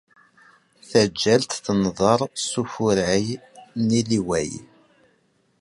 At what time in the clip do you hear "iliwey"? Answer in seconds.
3.99-4.51